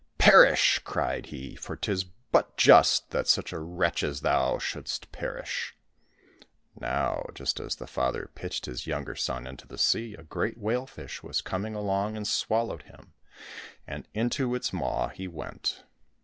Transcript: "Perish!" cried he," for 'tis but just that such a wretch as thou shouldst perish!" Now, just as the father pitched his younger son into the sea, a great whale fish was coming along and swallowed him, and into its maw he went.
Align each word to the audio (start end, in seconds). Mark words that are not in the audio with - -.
"Perish!" 0.17 0.79
cried 0.83 1.27
he," 1.27 1.53
for 1.55 1.75
'tis 1.75 2.05
but 2.31 2.57
just 2.57 3.11
that 3.11 3.27
such 3.27 3.53
a 3.53 3.59
wretch 3.59 4.01
as 4.01 4.21
thou 4.21 4.57
shouldst 4.57 5.11
perish!" 5.11 5.75
Now, 6.79 7.27
just 7.35 7.59
as 7.59 7.75
the 7.75 7.85
father 7.85 8.31
pitched 8.33 8.65
his 8.65 8.87
younger 8.87 9.13
son 9.15 9.45
into 9.45 9.67
the 9.67 9.77
sea, 9.77 10.15
a 10.15 10.23
great 10.23 10.57
whale 10.57 10.87
fish 10.87 11.21
was 11.21 11.41
coming 11.41 11.75
along 11.75 12.17
and 12.17 12.27
swallowed 12.27 12.81
him, 12.81 13.13
and 13.85 14.07
into 14.15 14.55
its 14.55 14.73
maw 14.73 15.09
he 15.09 15.27
went. 15.27 15.83